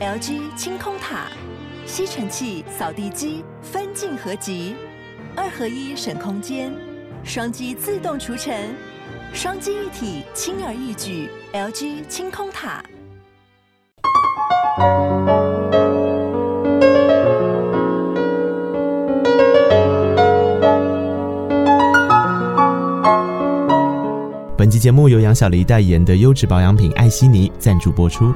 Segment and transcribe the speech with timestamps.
[0.00, 1.26] LG 清空塔，
[1.84, 4.74] 吸尘器、扫地机分镜合集，
[5.36, 6.72] 二合一省空间，
[7.22, 8.74] 双击自动除尘，
[9.34, 11.28] 双击一体轻而易举。
[11.52, 12.82] LG 清空塔。
[24.56, 28.32] 本期节目由杨小黎代言的优质保养品艾希尼赞助播出。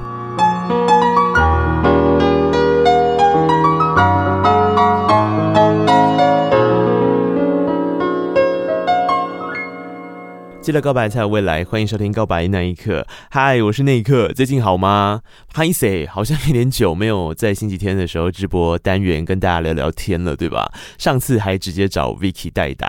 [10.64, 13.02] 记得告白才有未来，欢迎收听《告白那一刻》。
[13.30, 15.20] 嗨，我是那一刻，最近好吗？
[15.52, 20.72] 拍谢，好像有点久没有在星期天的时候直播单元跟大家聊聊天了，对吧？
[20.96, 22.88] 上次还直接找 Vicky 代打，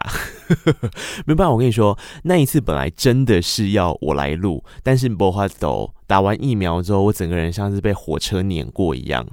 [1.28, 9.28] 没办法，我跟你说，那一次本来真的是要我来录，但是没办法，打完疫苗之后，我整个人像是被火车碾过一样。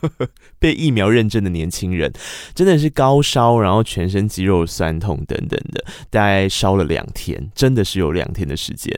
[0.58, 2.12] 被疫苗认证的年轻人，
[2.54, 8.92] 真的是高烧，然后全身肌肉酸痛等等的，大概烧了两天，真的是有两天的时间，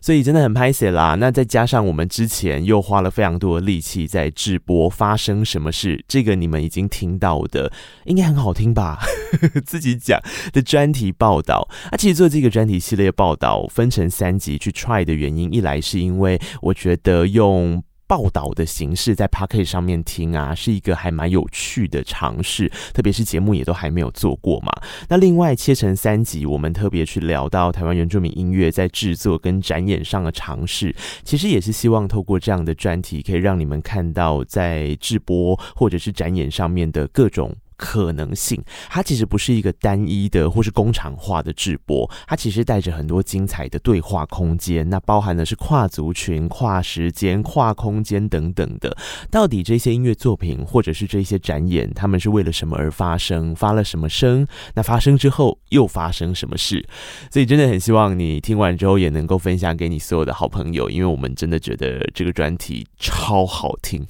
[0.00, 1.16] 所以真的很拍谢啦。
[1.16, 6.04] 那再加上我们之前又花了非常多的力气在直播，发生什么事？
[6.06, 7.72] 这个你们已经听到的，
[8.04, 8.98] 应该很好听吧？
[9.64, 10.20] 自己讲
[10.52, 11.68] 的专题报道。
[11.90, 17.82] 啊，其实做这个专题系列报道分成三集去 try 的原因，一来是因为我觉得用。
[18.06, 24.72] 报道的形式在 Pocket 上面听啊，是一个还蛮有趣的尝试，特别是节目也都还没有做过嘛。
[25.08, 37.54] 那另外切成三集，我们特别去聊到台湾原住民音乐在制作跟展演上的尝试，其实也是希望透过这样的专题，可以让你们看到在直播或者是展演上面的各种。
[37.76, 48.96] 可能性，它其实不是一个单一的或是工厂化的直播，它其实带着很多精彩的对话空间，那包含的是跨族群、跨时间、跨空间等等的。
[49.30, 53.54] 到底这些音乐作品或者是这些展演，他们是为了什么而发生？
[53.54, 54.46] 发了什么声？
[54.74, 56.86] 那发生之后又发生什么事？
[57.30, 64.06] 所以真的很希望你听完之后也能够分享给你所有的好朋友，因为我们真的觉得这个专题超好听。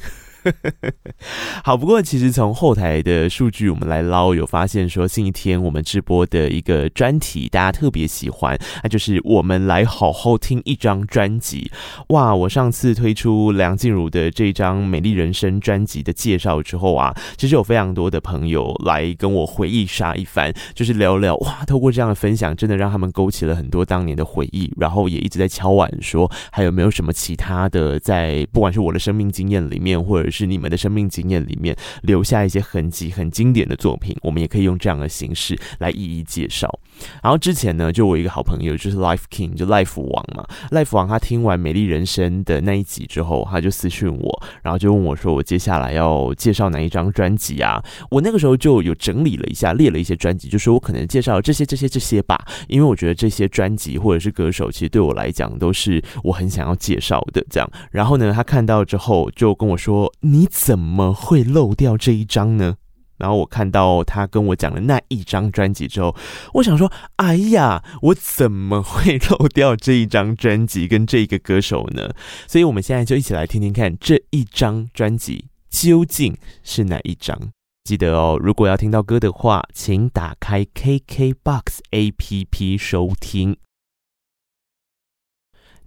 [1.65, 11.71] 好，不过其实从后台的数据我们来捞，有发现说星期天我们直播的一个专题，大家特别喜欢，那就是我们来好好听一张专辑。
[12.09, 36.79] 哇，我上次推出梁静茹的这张《美丽人生》专辑的介绍之后啊，其实有非常多的朋友来跟我回忆杀一番，就是聊聊哇，透过这样的分享，真的让他们勾起了很多当年的回忆，然后也一直在敲碗说，还有没有什么其他的，在不管是我的生命经验里面，或者是是你们的生命经验里面留下一些痕迹，很经典的作品，我们也可以用这样的形式来一一介绍。
[37.23, 57.45] 然后之前呢，就我一个好朋友，就是 Life King，就 Life 王嘛，Life 王他听完《美丽人生》的那一集之后，他就私讯我，然后就问我说：“我接下来要介绍哪一张专辑啊？”我那个时候就有整理了一下，列了一些专辑，就说我可能介绍这些、这些、这些吧，因为我觉得这些专辑或者是歌手，其实对我来讲都是我很想要介绍的。
[57.51, 60.11] 这样，然后呢，他看到之后就跟我说。
[60.21, 62.77] 你怎么会漏掉这一张呢？
[63.19, 66.15] 然后我看到他跟我讲了那一张专辑之后，
[66.53, 72.11] 我想说：哎呀，我怎么会漏掉这一张专辑跟这个歌手呢？
[72.47, 77.39] 所以我们现在就一起来听听看这一张专辑究竟是哪一张。
[77.85, 83.57] 记得哦，如果要听到歌的话，请打开 KKBOX APP 收听。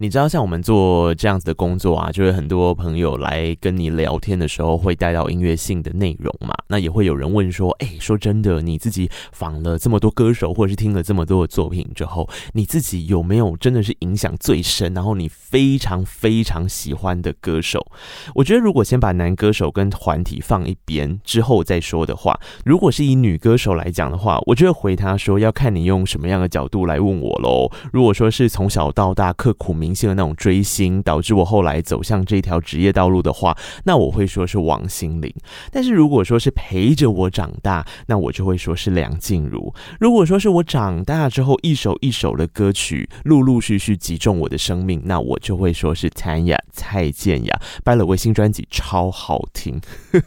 [0.02, 6.54] 你知道，像我们做这样子的工作啊，就是很多朋友来跟你聊天的时候，会带到音乐性的内容嘛。
[6.68, 17.86] 那也会有人问说：“哎，说真的，你自己访了这么多歌手，或者是听了这么多的作品之后，你自己有没有真的是影响最深，然后你非常非常喜欢的歌手？”
[18.34, 27.70] 我觉得，如果先把男歌手跟团体放一边之后再说的话，如果是以女歌手来讲的话，我觉得回他说要看你用什么样的角度来问我喽。
[27.92, 29.89] 如果说是从小到大刻苦铭。
[29.90, 35.34] 明星的那种追星，导致我后来走向这条职业道路的话，那我会说是王心凌。
[35.72, 39.74] 但是如果说是陪着我长大，那我就会说是梁静茹。
[39.98, 49.80] 如果说是我长大之后一首一首的歌曲陆陆续续击中我的生命，那我就会说是 Tanya 蔡健雅，掰了卫星专辑超好听。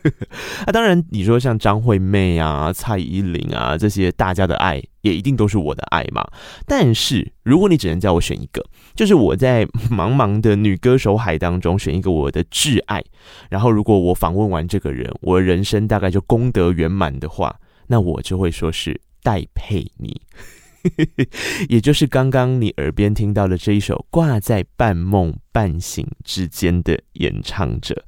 [0.68, 4.84] 啊，当然你说像张惠妹啊、蔡依林啊这些大家的爱。
[5.04, 6.28] 也一定都是我的爱嘛。
[6.66, 8.66] 但是如果你只能叫我选一个，
[8.96, 13.02] 就是我在 茫茫的女歌手海当中选一个我的挚爱，
[13.50, 17.56] 然后如果我访问完这个人，我的人生大概就功德圆满的话，
[17.88, 20.20] 那我就会说是戴佩妮，
[21.70, 28.04] 也就是刚刚你耳边听到的这一首《挂在半梦半醒之间》的演唱者。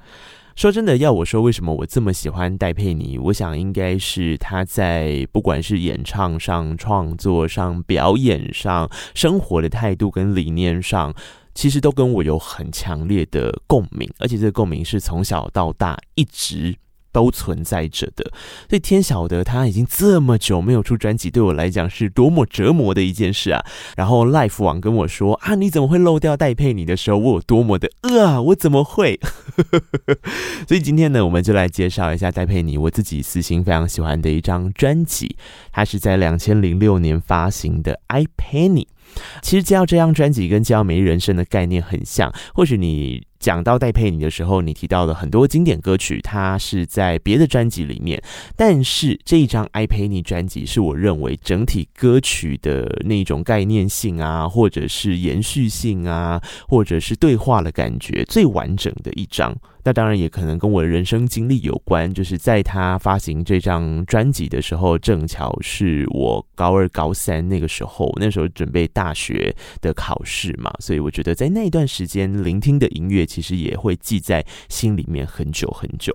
[0.56, 11.14] 说真的，要我说为什么我这么喜欢戴佩妮，我想应该是她在不管是演唱上、创作上、表演上、生活的态度跟理念上，
[11.54, 16.74] 其实都跟我有很强烈的共鸣，而且这个共鸣是从小到大一直。
[17.16, 18.30] 都存在着的，
[18.68, 23.66] 所以天晓得他已经这么久没有出专辑，对我来讲是多么折磨的一件事啊！
[23.96, 29.18] 然后 Life 网跟我说啊，你怎么会漏掉戴佩妮的时候，我有多么的啊，我怎么会？
[30.68, 35.38] 所以今天呢，我们就来介绍一下戴佩妮，我自己私心非常喜欢的一张专辑，
[35.72, 38.84] 它是在两千零六年发行的《I Penny》。
[39.42, 43.26] 其实介绍这张专辑跟介绍每日人生的概念很像，或许你。
[43.46, 48.20] 讲到戴佩妮的时候，你提到了很多经典歌曲，它是在别的专辑里面。
[48.56, 59.56] 但是这一张《I Penny》专辑是我认为整体歌曲的那种概念性啊，或者是延续性啊，或者是对话的感觉最完整的一张。
[59.86, 76.12] 那当然也可能跟我的人生经历有关，就是在他发行这张专辑的时候，正巧是我高二、高三那个时候，那时候准备大学的考试嘛，所以我觉得在那一段时间聆听的音乐，其实也会记在心里面很久很久。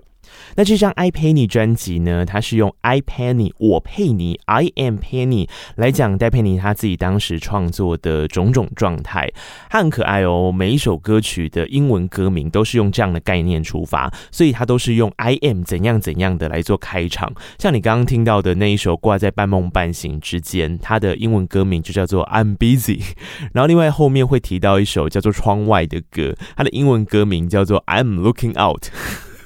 [0.55, 9.29] 那这张《I Penny》专辑呢，它是用 I Penny 我佩妮 I am Penny 来讲戴佩妮她自己当时创作的种种状态，
[9.69, 10.51] 她很可爱哦。
[10.51, 17.33] 每一首歌曲的英文歌名都是用这样的概念出发，所以它都是用 I am 怎样怎样的来做开场。
[17.57, 23.01] 像你刚刚听到的那一首《挂在半梦半醒之间》，它的英文歌名就叫做 I'm Busy。
[23.53, 28.87] 然后另外后面会提到一首叫做《窗外》的歌，它的英文歌名叫做 I'm Looking Out。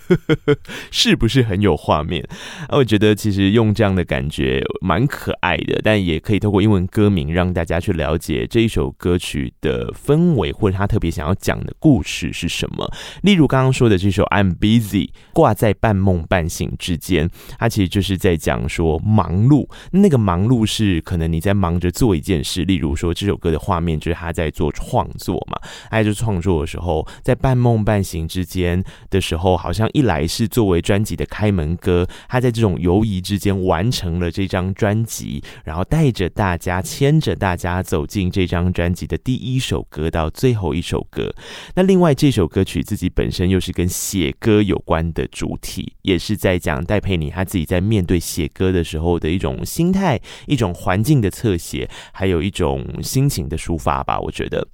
[0.91, 2.23] 是不是很有画面？
[2.67, 12.89] 啊，我觉得其实用这样的感觉蛮可爱的，但也可以透过英文歌名让大家去了解这一首歌曲的氛围，或者他特别想要讲的故事是什么。
[13.23, 19.67] 例如刚刚说的这首《I'm Busy》，挂在半梦半醒之间，它其实就是在讲说忙碌。
[19.91, 25.57] 那个忙碌是可能你在忙着做一件事，例如说这首歌的画面就是他在做创作嘛，
[25.89, 29.89] 他在创作的时候，在半梦半醒之间的时候，好像。
[29.95, 41.33] 一来是作为专辑的开门歌，他在这种犹疑之间完成了这张专辑，然后带着大家，牵着大家走进这张专辑的第一首歌到最后一首歌。
[41.75, 54.67] 那另外这首歌曲自己本身又是跟写歌有关的主题，也是在讲戴佩妮他自己在面对写歌的时候的一种心态、一种环境的侧写，还有一种心情的抒发吧，我觉得。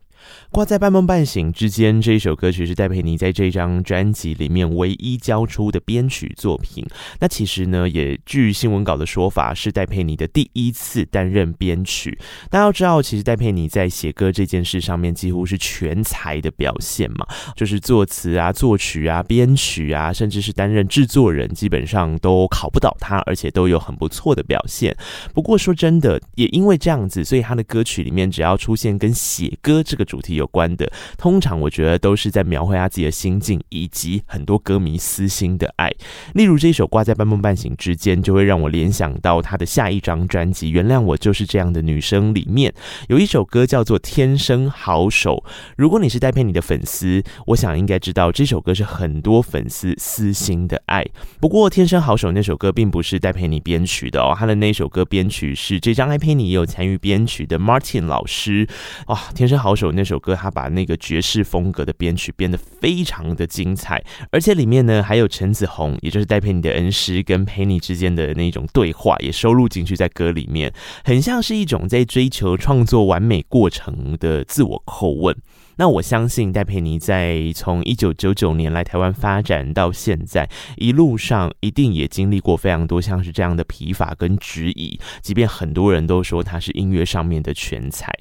[0.51, 6.86] 挂在半梦半醒之间，这一首歌曲是戴佩妮在这张专辑里面唯一交出的编曲作品。
[7.21, 12.19] 那其实呢，也据新闻稿的说法，是戴佩妮的第一次担任编曲。
[12.50, 17.25] 大家要知道，其实戴佩妮在写歌这件事上面几乎是全才的表现嘛，
[17.56, 24.94] 就是作词啊、作曲啊、编曲啊，甚至是担任制作人，基本上都考不倒他，而且都有很不错的表现。
[25.33, 35.92] 不过说真的，也因为这样子，所以他的歌曲里面只要出现跟写歌这个主题有关的，通常我觉得都是在描绘他自己的心境，以及很多歌迷私心的爱。
[36.34, 42.74] 例如这一首《挂在半梦半醒之间》，就会让我联想到他的下一张专辑《原谅我就是这样的女生》里面
[43.08, 45.44] 有一首歌叫做《天生好手》。
[45.78, 51.06] 如果你是戴佩妮的粉丝，我想应该知道这首歌是很多粉丝私心的爱。
[51.40, 58.68] 不过《天生好手》那首歌并不是戴佩妮编曲的哦，他的那首歌编曲是这张《IP 你》也有参与编曲的 Martin 老师。
[59.06, 60.31] 哇，《天生好手》那首歌。
[60.36, 70.74] 他把那个爵士风格的编曲编得非常的精彩，而且里面呢还有陈子鸿，也就是戴佩妮的恩师跟佩妮之间的那种对话也收录进去在歌里面，
[71.04, 75.36] 很像是一种在追求创作完美过程的自我叩问。
[75.82, 80.48] 那我相信戴佩妮在从一九九九年来台湾发展到现在，
[80.78, 85.00] 一路上一定也经历过非常多像是这样的疲乏跟质疑。
[85.24, 88.14] 即便很多人都说他是音乐上面的全才，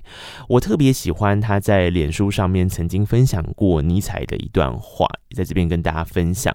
[0.49, 6.55] 我特别喜欢他在脸书上面曾经分享过尼采的一段话，在这边跟大家分享。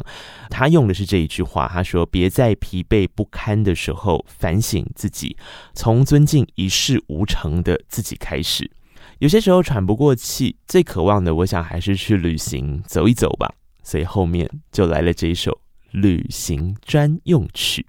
[0.50, 5.38] 他用的是这一句话，他说：“别在疲惫不堪的时候反省自己，
[5.76, 8.72] 从尊敬一事无成的自己开始。”
[9.20, 13.54] 有些时候喘不过气，最渴望的，我想还是去旅行走一走吧。
[13.84, 17.86] 所以后面就来了这一首旅行专用曲。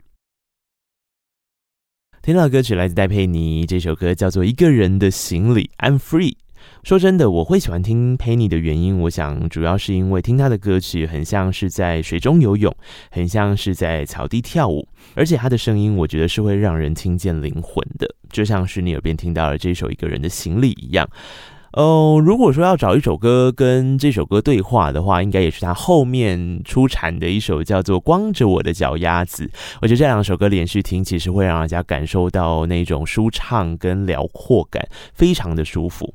[2.23, 6.37] 听到歌曲来自戴佩妮，这首歌叫做《一个人的行李》，I'm free。
[6.83, 12.75] 说真的，我会喜欢听佩妮的原因，我想主要是因为听她的歌曲很像是在水中游泳，
[13.11, 21.09] 很像是在草地跳舞，而且她的声音我觉得是会让人听见灵魂的，就像是你耳边听到了这首《一个人的行李》一样。
[21.73, 29.45] 哦，如果说要找一首歌跟这首歌对话的话，应该也是他后面出产的一首叫做《光着我的脚丫子》。
[29.83, 36.15] 我觉得这两首歌连续听，其实会让人家感受到那种舒畅跟辽阔感，非常的舒服。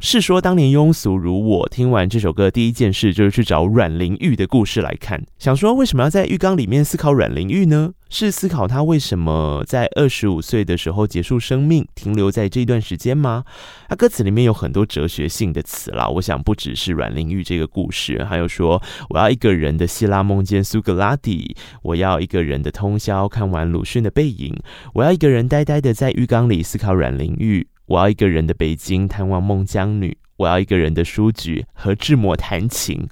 [0.00, 7.92] 是说，当年庸俗如我听完这首歌，第一件事就是去找阮玲玉的故事来看，想说为什么要在浴缸里面思考阮玲玉呢？
[8.10, 13.44] 是思考她为什么在二十五岁的时候结束生命，停留在这段时间吗？
[13.88, 24.56] 那歌词里面有很多哲学性的词啦，我想不只是阮玲玉这个故事，还有说我要一个人的希腊梦见苏格拉底，我要一个人的通宵看完鲁迅的背影，
[24.92, 27.66] 我要一个人呆呆的在浴缸里思考阮玲玉。
[27.86, 33.08] 我要一个人的北京探望孟姜女，我要一个人的书局和志摩弹琴。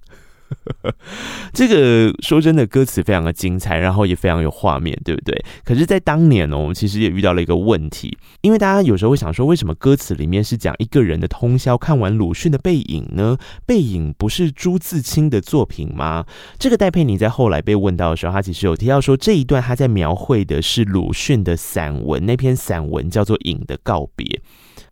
[1.55, 5.43] 这个说真的，歌词非常的精彩，然后也非常有画面，对不对？
[5.65, 13.39] 可是，在当年呢，我们其实也遇到了一个问题，因为大家有时候会想说，为什么歌词里面是讲一个人的通宵看完鲁迅的背影呢？
[13.65, 16.27] 背影不是朱自清的作品吗？
[16.59, 24.27] 这个戴佩妮在后来被问到的时候，他其实有提到说，这一段他在描绘的是鲁迅的散文，那篇散文叫做《影的告别》。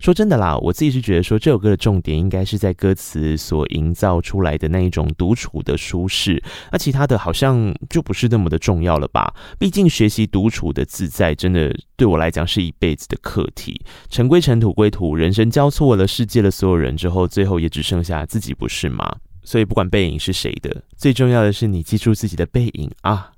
[0.01, 6.43] 说真的啦，我自己是觉得说这首歌的重点应该是在歌词所营造出来的那一种独处的舒适，
[6.73, 9.33] 那其他的好像就不是那么的重要了吧？
[9.59, 13.79] 毕竟学习独处的自在，真的对我来讲是一辈子的课题。
[14.09, 19.07] 尘归尘，土归土，人生交错了世界的所有人之后，最后也只剩下自己，不是吗？
[19.43, 23.33] 所以不管背影是谁的，最重要的是你记住自己的背影啊。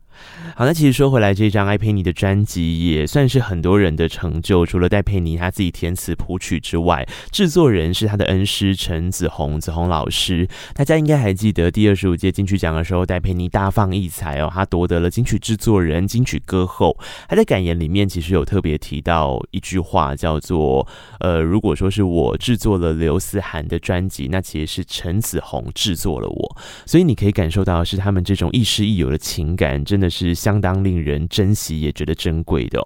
[0.55, 4.67] 好，那其实说回来，这张艾佩妮的专辑也算是很多人的成就。
[4.67, 10.47] 除了戴佩妮她自己填词谱曲之外，制作人是她的恩师陈子鸿，子鸿老师。
[10.75, 16.97] 大家应该还记得第二十五届金曲奖的时候，戴佩妮大放异彩哦，她夺得了金曲制作人、金曲歌后。
[17.29, 20.87] 她在感言里面其实有特别提到一句话，叫做
[21.21, 32.85] ：“呃，如果说是我制作了刘思涵的专辑，那其实是陈子鸿制作了我。”所以你可以感受到是他们这种亦师亦友的情感，真的是相当令人珍惜，也觉得珍贵的哦。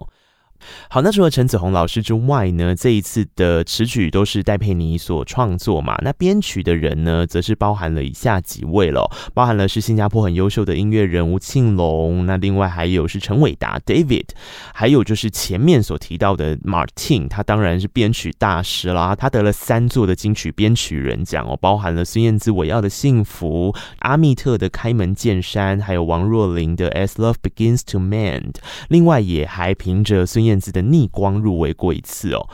[0.89, 5.97] 好，那除了陈子鸿老师之外呢，这一次的词曲都是戴佩妮所创作嘛。
[6.03, 14.27] 那编曲的人呢，则是包含了以下几位了，包含了是新加坡很优秀的音乐人吴庆隆，那另外还有是陈伟达 David，
[14.75, 28.53] 还有就是前面所提到的 Martin，他当然是编曲大师啦，他得了三座的金曲编曲人奖哦，包含了孙燕姿《我要的幸福》，阿密特的《开门见山》，还有王若琳的《As Love Begins to Mend》，
[28.89, 32.49] 另外也还凭着孙面子的逆光入围过一次哦。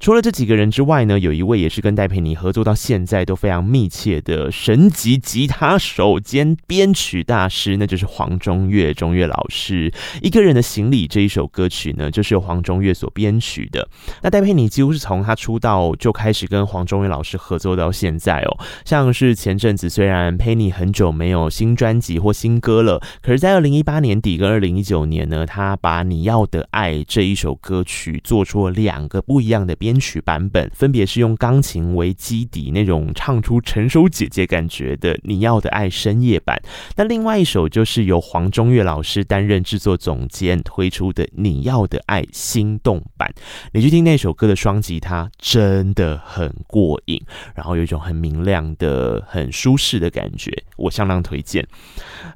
[0.00, 9.92] 除了这几个人之外呢，有一位也是跟戴佩妮合作到现在都非常密切的神级吉他手兼编曲大师，那就是黄中岳，中岳老师。
[10.22, 13.88] 一个人的行李这一首歌曲呢，就是由黄中岳所编曲的。
[14.22, 18.56] 那戴佩妮几乎是从他出道就开始跟黄中岳老师合作到现在哦。
[18.84, 29.87] 像是前阵子虽然佩妮很久没有新专辑或新歌了，可是，在二零一八年底跟二零一九年呢，他把你要的爱这一首歌曲做出了两个不一样的编。
[29.88, 36.60] 编曲版本分别是用钢琴为基底，那种唱出成熟姐姐感觉的《你要的爱》深夜版。
[36.96, 43.32] 那另外一首就是由黄中岳老师担任制作总监推出的《你要的爱》心动版。
[43.72, 47.18] 你去听那首歌的双吉他，真的很过瘾，
[47.54, 51.66] 然后有一种很明亮的、很舒适的感觉，我相当推荐。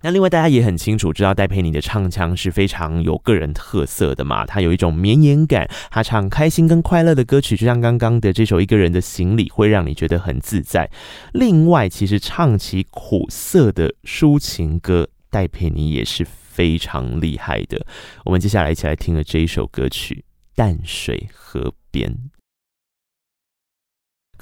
[0.00, 10.88] 那另外大家也很清楚知道戴佩妮的唱腔是非常有个人特色的嘛，她有一种绵延感，她唱开心跟快乐的歌曲，就像刚刚的这首《一个人的行李》，会让你觉得很自在。
[11.34, 17.84] 另外，其实唱起苦涩的抒情歌，戴佩妮也是非常厉害的。
[18.25, 20.25] 我们接下来一起来听了这一首歌曲
[20.56, 22.08] 《淡水河边》。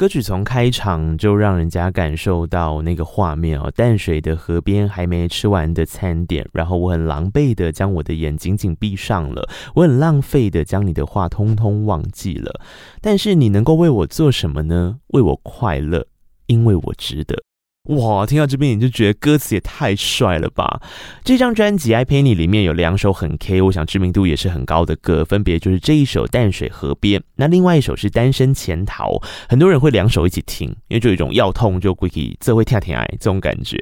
[0.00, 12.62] 歌曲从开场就让人家感受到那个画面哦，淡水的河边还没吃完的餐点，然后我很狼狈的将我的眼紧紧闭上了，我很浪费的将你的话通通忘记了。
[13.02, 14.96] 但是你能够为我做什么呢？
[15.08, 16.06] 为我快乐，
[16.46, 17.36] 因为我值得。
[17.84, 20.82] 哇，听到这边你就觉得歌词也太帅了吧！
[21.24, 29.12] 这张专辑《I Pay 你》里面有两首很 K，我想知名度也是很高的歌，分别就是这一首《淡水河边》，那另外一首是《单身潜逃》。
[29.48, 33.78] 很多人会两首一起听，因为就有一种要痛就归去，这会跳天爱这种感觉。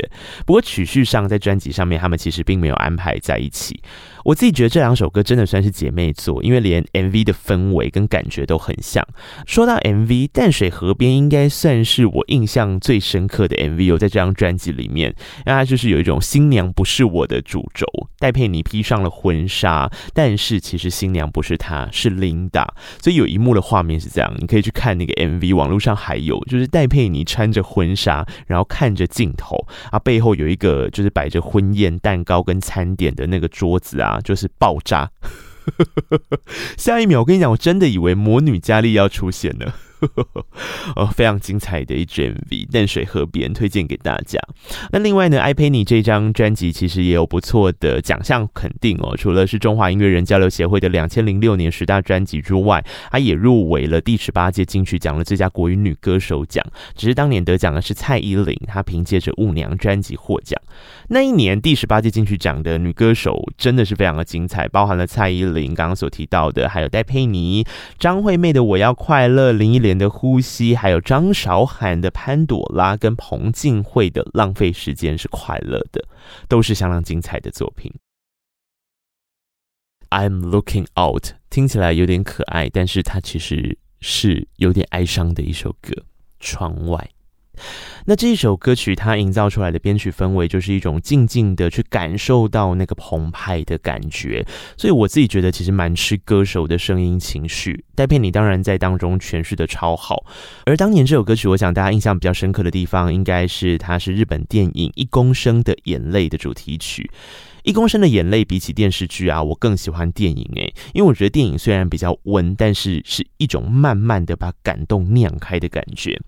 [0.46, 3.82] 不过曲序上在专辑上面，他们其实并没有安排在一起。
[4.24, 9.04] 我自己觉得这两首歌真的算是姐妹作，因为连 MV 的氛围跟感觉都很像。
[9.46, 13.88] 说到 MV，《淡水河边》应该算是我印象最深刻的 MV 哦。
[13.88, 15.14] 有在这张专辑里面，
[15.46, 17.86] 那它就是有一种新娘不是我的主轴，
[18.18, 22.74] 戴佩妮披上了婚纱，但是其实新娘不是她，是琳达。
[23.00, 29.56] 所以有一幕的画面是这样，你可以去看那个 MV，网络上还有，就是戴佩妮穿着婚纱，然后看着镜头
[29.90, 35.10] 啊，背后有一个就是摆着婚宴蛋糕跟餐点的那个桌子啊，啊就是爆炸。
[36.78, 39.74] 下一秒，我跟你讲，我真的以为魔女佳丽要出现了。
[40.96, 44.38] 哦，非常精彩的一支 MV，淡水河边推荐给大家。
[44.92, 49.16] 那另外呢，爱佩妮这张专辑其实也有不错的奖项肯定哦。
[49.16, 56.64] 除了是中华音乐人交流协会的两千零六年十大专辑之外，她也入围了第十八届金曲奖的最佳国语女歌手奖。
[56.94, 60.60] 只是当年得奖的是蔡依林，她凭借着《舞娘》专辑获奖。
[61.08, 67.64] 那一年第十八届金曲奖的女歌手真的是非常的精彩，包含了蔡依林刚刚所提到的，还有戴佩妮、
[67.98, 76.04] 张惠妹的《我要快乐》，林忆莲的呼吸，还有张韶涵的潘朵拉，跟彭靖慧的浪费时间是快乐的，
[76.48, 77.92] 都是相当精彩的作品。
[80.10, 86.04] I'm looking out，听起来有点可爱，但是它其实是有点哀伤的一首歌。
[86.40, 87.10] 窗外。
[88.06, 94.44] 那这一首歌曲，它营造出来的编曲氛围，就是一种静静的去感受到那个澎湃的感觉，
[94.76, 97.84] 所以我自己觉得其实蛮吃歌手的声音情绪。
[97.94, 100.24] 戴佩妮当然在当中诠释的超好，
[100.64, 107.10] 而当年这首歌曲，我想大家印象比较深刻的地方，应该是它是日本电影《一公升的眼泪》的主题曲。
[107.68, 116.18] 一公升的眼泪比起电视剧啊，我更喜欢电影诶，因为我觉得电影虽然比较温，但是是一种慢慢的把感动酿开的感觉。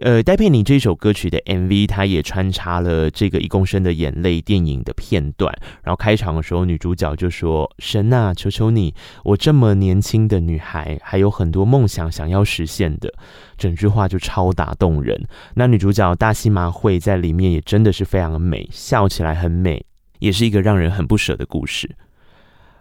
[0.00, 5.54] 呃，戴佩妮这首歌曲的 MV，它也穿插了这个一公升的眼泪电影的片段。
[5.82, 13.12] 然后开场的时候，女主角就说：“神啊，求求你，我这么年轻的女孩，还有很多梦想想要实现的。”
[13.58, 15.22] 整句话就超打动人。
[15.56, 19.84] 那女主角大西麻惠在里面也真的是非常的美，笑起来很美。
[20.18, 21.96] 也是一个让人很不舍的故事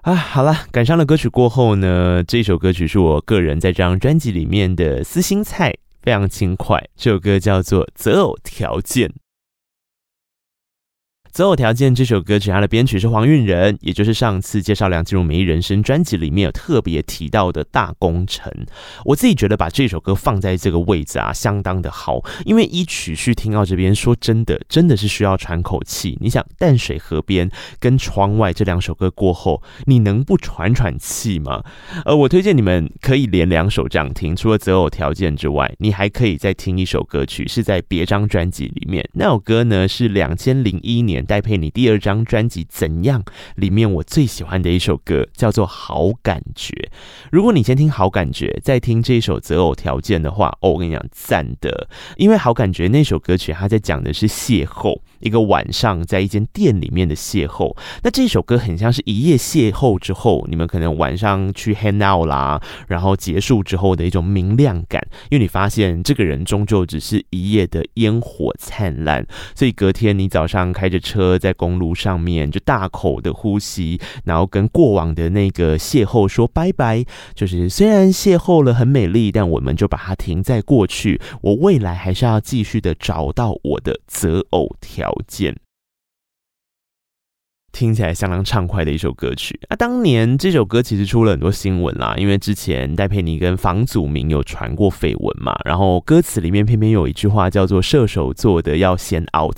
[0.01, 0.13] 啊！
[0.13, 6.83] 好了，赶上了歌曲过后呢，这首歌曲是我个人在这张专辑里面的私心菜，非常轻快。
[6.95, 9.09] 这首歌叫做《择偶条件》。
[11.35, 18.49] 择偶条件这首歌曲，它的编曲是黄韵仁，也就是上次介绍梁静茹美丽人生专辑里面有特别提到的大功臣。
[19.03, 26.17] 我自己觉得把这首歌放在这个位置啊，相当的好，因为一曲序听到这边，说真的，真的是需要喘口气。
[26.21, 31.61] 你想淡水河边跟窗外这两首歌过后，你能不喘喘气吗？
[32.05, 41.24] 呃，我推荐你们可以连两首这样听，除了择偶条件之外，你还可以再听一首歌曲，是在别张专辑里面，那首歌呢是两千零一年。
[41.25, 43.21] 戴佩妮第二张专辑《怎样》
[43.55, 46.71] 里面我最喜欢的一首歌叫做《好感觉》。
[47.31, 51.89] 如果你先听《好感觉》，再听这首《择偶条件》的话，哦，我跟你讲，赞的！
[52.17, 57.75] 因为《好感觉》那首歌曲，它在讲的是邂逅，一个晚上在一间店里面的邂逅。
[58.03, 65.05] 那这首歌很像是一夜邂逅之后，你们可能晚上去 hang out 啦，然后结束之后的一种明亮感。
[65.29, 71.14] 因为你发现这个人终究只是一夜的烟火灿烂，所以隔天你早上开着车。
[71.15, 77.05] 车在公路上面就大口的呼吸，然后跟过往的那个邂逅说拜拜。
[77.33, 81.21] 就是虽然邂逅了很美丽，但我们就把它停在过去。
[81.41, 85.55] 我未来还是要继续的找到我的择偶条件。
[87.75, 89.75] 听起来相当畅快的一首歌曲啊！
[89.75, 99.57] 当年这首歌其实出了很多新闻啦，因为之前戴佩妮跟房祖名有传过绯闻嘛，然后歌词里面偏偏有一句话叫做“射手座的要先 out”，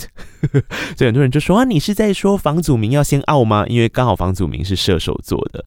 [0.98, 3.66] 所以很多人就说啊，你是在说房祖名要先 out 吗？
[3.68, 5.64] 因为刚好房祖名是射手座的。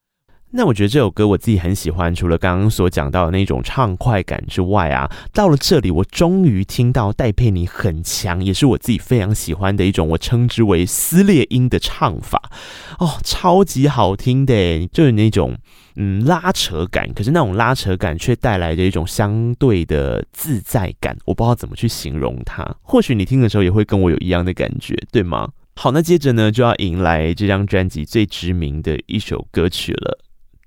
[0.53, 12.51] 那我觉得这首歌我自己很喜欢，除了刚刚所讲到的那种畅快感之外啊，到了这里我终于听到戴佩妮很强，也是我自己非常喜欢的一种，我称之为撕裂音的唱法，
[12.99, 15.57] 哦，超级好听的，就是那种
[15.95, 25.49] 嗯拉扯感，可是那种拉扯感却带来的一种相对的自在感，我不知道怎么去形容它，或许你听的时候也会跟我有一样的感觉，对吗？
[25.77, 30.19] 好，那接着呢就要迎来这张专辑最知名的一首歌曲了。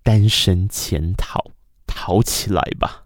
[0.04, 1.52] 单身潜逃，
[1.88, 3.06] 逃起来吧！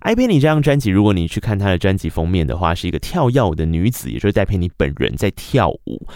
[0.00, 6.08] 爱佩妮这张专辑，如果你去看她的专辑封面的话，是一个跳跃的女子，也就是戴佩妮本人在跳舞。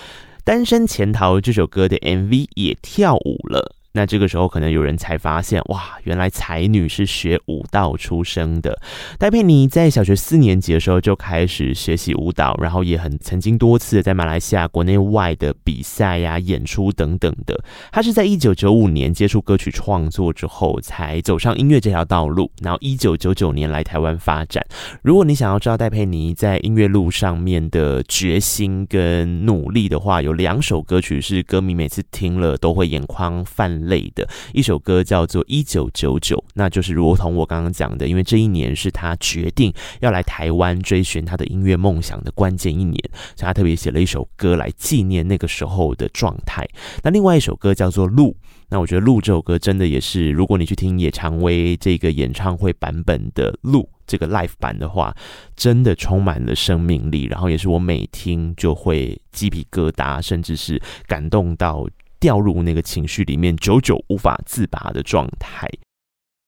[0.42, 3.77] 单身潜逃这首歌的 MV 也跳舞了。
[3.97, 8.77] 那这个时候可能有人才发现，哇，原来才女是学舞蹈出生的。
[9.21, 17.57] 戴佩妮在小学四年级的时候就开始学习舞蹈，然后也很曾经多次在马来西亚国内外的比赛呀、演出等等的。
[17.93, 22.51] 她是在一九九五年接触歌曲创作之后，才走上音乐这条道路。
[22.61, 24.67] 然后一九九九年来台湾发展。
[25.03, 34.29] 如果你想要知道戴佩妮在音乐路上面的决心跟努力的话，有两首歌曲是歌迷每次听了都会眼眶泛类的。
[34.53, 42.99] 一首歌叫做《一九九九》，那就是如同我刚刚讲的，因为这一年是他决定要来台湾追寻他的音乐梦想的关键一年，
[43.37, 46.66] 所以他特别写了一首歌来纪念那个时候的状态。
[47.03, 48.31] 那另外一首歌叫做《路》，
[48.68, 55.14] 那我觉得《路》这首歌真的也是，如果你去听野蔷薇这个演唱会版本的《路》这个 live 版的话，
[55.57, 61.87] 真的充满了生命力，然后也是我每听就会鸡皮疙瘩，甚至是感动到。
[62.25, 65.69] 掉入那个情绪里面，久久无法自拔的状态，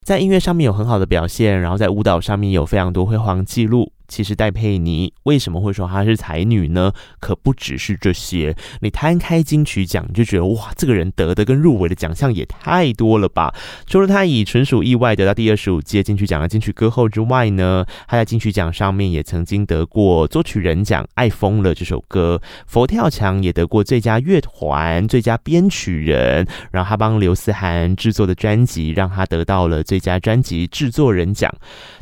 [0.06, 3.92] 在音乐上面有很好的表现，然后在舞蹈上面有非常多辉煌记录。
[4.08, 6.92] 其实戴佩妮为什么会说她是才女呢？
[7.20, 8.56] 可不只是这些。
[8.80, 13.54] 你摊开金曲奖，你就觉得哇，这个人得的跟入围的奖项也太多了吧？
[13.86, 26.46] 除了她以纯属意外得到第二十五届金曲奖的金曲歌后之外呢，她在金曲奖上面也曾经得过作曲人奖《爱疯了》这首歌，佛跳墙也得过最佳乐团、最佳编曲人。
[26.70, 31.52] 然后她帮刘思涵制作的专辑，让她得到了最佳专辑制作人奖。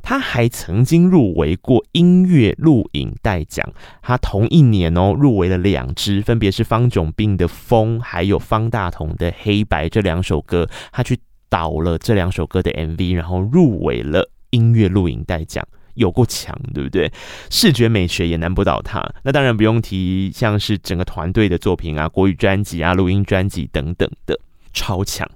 [0.03, 1.85] 她还曾经入围过。
[1.95, 3.67] 音乐录影带奖，
[4.03, 17.13] 他同一年哦入围了两支，分别是方炯镔的《风》，还有方大同的《黑白》这两首歌，他去导了这两首歌的 MV，然后入围了音乐录影带奖，有够强，对不对？
[17.49, 19.01] 视觉美学也难不倒他。
[19.23, 24.39] 那当然不用提，像是整个团队的作品啊，国语专辑啊，录音专辑等等的，
[24.73, 25.31] 超强。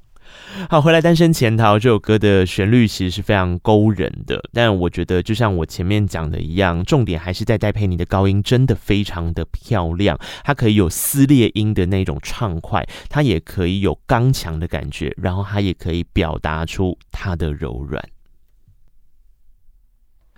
[0.68, 18.02] 好，回来单身潜逃这首歌的旋律其实是非常勾人的，但我觉得就像我前面讲的一样，重点还是在戴佩妮的高音真的非常的漂亮，它可以有撕裂音的那种畅快，它也可以有刚强的感觉，然后它也可以表达出它的柔软。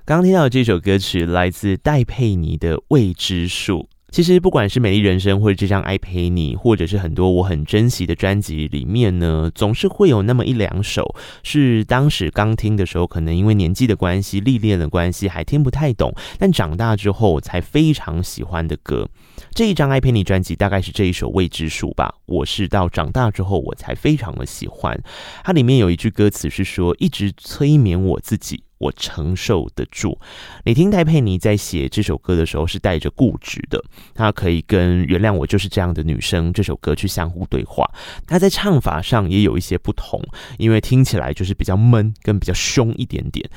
[0.05, 3.89] 刚刚听到的这首歌曲来自戴佩妮的《未知数》。
[4.11, 19.09] 其实不管是美丽人生，或者这张爱陪你，或者是很多我很珍惜的专辑里面呢，总是会有那么一两首是当时刚听的时候，可能因为年纪的关系、历练的关系，还听不太懂，但长大之后才非常喜欢的歌。
[19.55, 22.15] 这一张爱陪你专辑大概是这一首未知数吧。
[22.27, 25.01] 我是到长大之后我才非常的喜欢。
[25.45, 30.19] 它里面有一句歌词是说：“一直催眠我自己。”我承受得住。
[30.65, 33.81] 你听戴佩妮在写这首歌的时候是带着固执的，
[34.15, 37.89] 她可以跟《原谅我就是这样的女生》这首歌去相互对话。
[38.27, 40.21] 她在唱法上也有一些不同，
[40.59, 43.49] 因为听起来就是比较闷，跟比较凶一点点。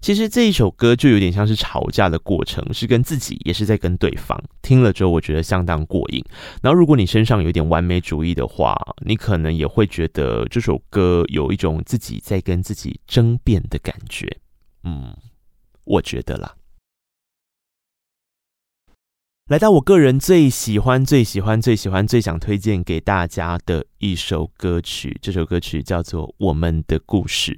[0.00, 4.40] 其实这一首歌就有点像是吵架的过程，是跟自己，也是在跟对方。
[4.62, 6.24] 听了之后，我觉得相当过瘾。
[6.62, 14.28] 然后，如果你身上有点完美主义的话，你可能也会觉得这首歌有一种自己在跟自己争辩的感觉。
[14.84, 15.16] 嗯，
[15.84, 16.54] 我觉得啦。
[19.48, 27.52] 来到我个人最喜欢、最喜欢、最喜欢、最想推荐给大家的一首歌曲，这首歌曲叫做《我们的故事》。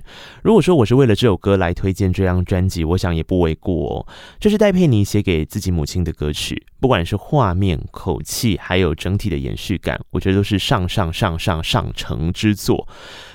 [0.44, 4.06] 如果说我是为了这首歌来推荐这张专辑，我想也不为过哦。
[4.38, 12.87] 这是戴佩妮写给自己母亲的歌曲，不管是画面、口气，还有整体的延续感，我觉得都是上上上上上乘之作。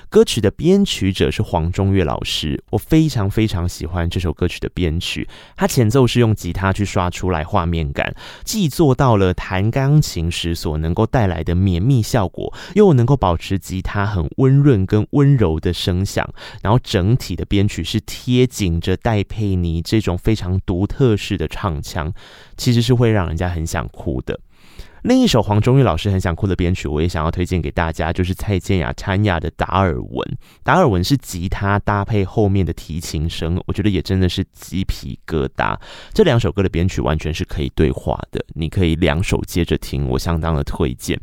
[0.08, 5.28] 歌曲的编曲者是黄中岳老师，我非常非常喜欢这首歌曲的编曲。
[5.56, 8.14] 他前奏是用吉他去刷出来画面感，
[8.44, 16.26] 既做到了弹钢琴时所能够带来的绵密效果，又能够保持吉他很温润跟温柔的声响。
[16.62, 22.12] 然后整体的编曲是贴紧着戴佩妮这种非常独特式的唱腔，
[22.56, 24.38] 其实是会让人家很想哭的。
[25.02, 30.10] 另一首黄忠玉老师很想哭的编曲，我也想要推荐给大家，就是蔡健雅、参雅的《达尔文》。
[30.64, 35.78] 达尔文是吉他搭配后面的提琴声，我觉得也真的是鸡皮疙瘩。
[36.12, 41.20] 这两首歌的编曲完全是可以对话的，你可以两首接着听，我相当的推荐。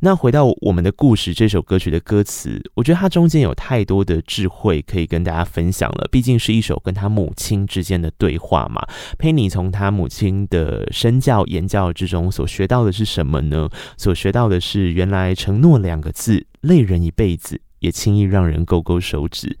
[0.00, 6.06] 那回到我们的故事，这首歌曲的歌词，我觉得它中间有太多的智慧可以跟大家分享了。
[6.12, 8.86] 毕竟是一首跟他母亲之间的对话嘛。
[9.18, 13.68] 佩妮从他母亲的身教言教之中所学到的是什么呢？
[13.96, 19.58] 所学到的是，原来承诺两个字累人一辈子，也轻易让人勾勾手指。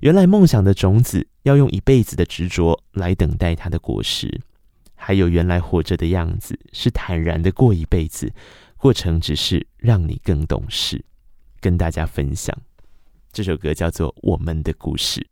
[0.00, 4.40] 原来梦想的种子要用一辈子的执着来等待它的果实。
[4.94, 8.32] 还有原来活着的样子是坦然的过一辈子。
[8.84, 11.02] 过程只是让你更懂事，
[11.58, 12.54] 跟大家分享。
[13.32, 15.22] 这首歌叫做《我们的故事》，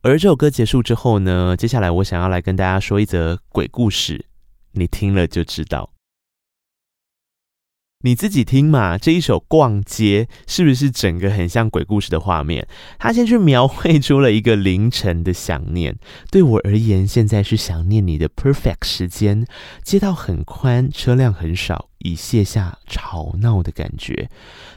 [0.00, 4.24] 而这首歌结束之后呢，接下来我想要来跟大家说一则鬼故事，
[4.70, 5.92] 你听了就知道。
[8.02, 12.66] 你自己听嘛，这一首《逛街》是不是整个很像鬼故事的画面？
[12.98, 15.96] 他先去描绘出了一个凌晨的想念。
[16.30, 19.46] 对我而言，现在是想念你的 perfect 时间。
[19.84, 24.28] 街道很宽，车辆很少，已卸下吵闹的感觉。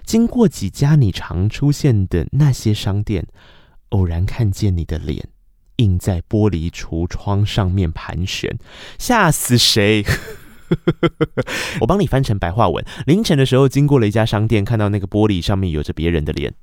[0.03, 3.25] 经过几家你常出现的那些商店，
[3.89, 5.27] 偶然看见你的脸
[5.77, 8.55] 印在玻璃橱窗上面盘旋，
[8.99, 10.05] 吓死谁？
[11.81, 12.83] 我帮你翻成白话文。
[13.05, 16.53] 凌晨的时候，经过了一家商店，看到那个玻璃上面有着别人的脸。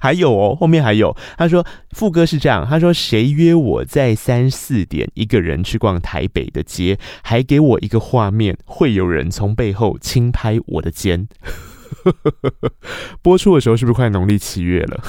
[0.00, 11.28] 还有哦，后面还有，他说副歌是这样，他说谁约我在三四点一个人去逛台北的街，还给我一个画面，会有人从背后轻拍我的肩。
[13.22, 15.04] 播出的时候是不是快农历七月了？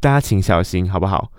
[0.00, 1.30] 大家请小心，好不好？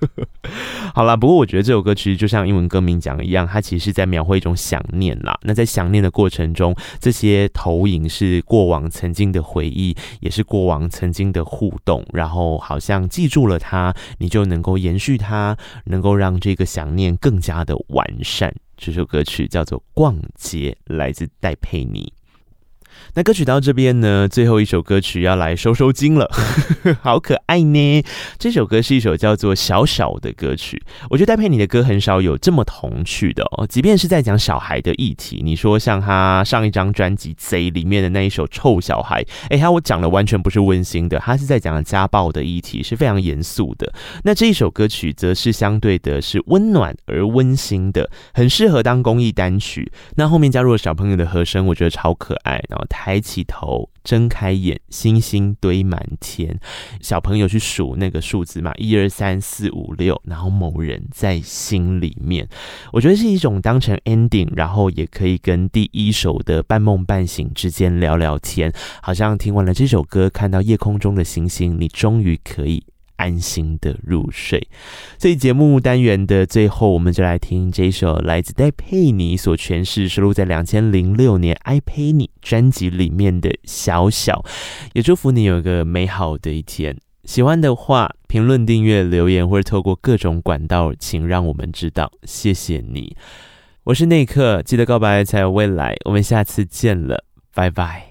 [0.94, 5.38] 好啦，不过我觉得这首歌其实就像英文歌名讲的一样，它其实是在描绘一种想念啦。
[5.42, 18.54] 那在想念的过程中，这些投影是过往曾经的回忆，也是过往曾经的互动，然后好像记住了它，你就能够延续它，能够让这个想念更加的完善。
[18.76, 22.12] 这首歌曲叫做《逛街》，来自戴佩妮。
[23.14, 26.30] 那歌曲到这边呢，最后一首歌曲要来收收惊了，
[27.02, 28.02] 好可爱呢。
[28.38, 30.82] 这首歌是一首叫做《小小》的歌曲。
[31.10, 43.92] 我觉得戴佩妮的歌很少有这么童趣的哦，即便是在讲小孩的议题，你说像他上一张专辑《贼》里面的那一首《臭小孩》，哎，他我讲的完全不是温馨的，他是在讲家暴的议题，是非常严肃的。
[44.24, 49.92] 那这一首歌曲则是相对的是温暖而温馨的，很适合当公益单曲。
[50.16, 53.01] 那后面加入了小朋友的和声，我觉得超可爱，然后他。
[53.04, 56.56] 抬起头，睁开眼，星星堆满天。
[57.00, 62.48] 小朋友去数那个数字嘛，一二三四五六，然后某人在心里面。
[62.92, 68.72] 我觉得是一种当成 ending，然后也可以跟第一首的半梦半醒之间聊聊天。
[69.02, 72.84] 好像听完了这首歌，看到夜空中的星星，你终于可以。
[73.22, 74.68] 安心的入睡。
[75.16, 84.44] 所以节目单元的最后，我们就来听这一首来自戴佩妮所诠释，收录在两千零六年《I Pay 你》专辑里面的《小小》。
[84.92, 86.96] 也祝福你有一个美好的一天。
[87.24, 92.10] 喜欢的话，评论、订阅、留言，或者透过各种管道，请让我们知道。
[92.24, 93.16] 谢谢你，
[93.84, 95.94] 我是内克，记得告白才有未来。
[96.06, 98.08] 我们下次见了，拜拜。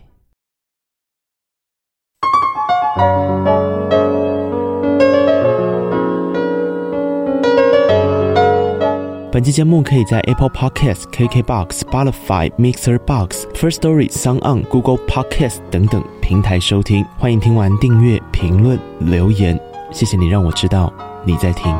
[9.31, 17.05] 本期节目可以在 Apple Podcast、KK Box、Spotify、Mixer Box、First Story、Sound On、Google Podcast 等等平台收听。
[17.17, 19.57] 欢迎听完订阅、评论、留言，
[19.89, 20.91] 谢谢你让我知道
[21.23, 21.73] 你在听。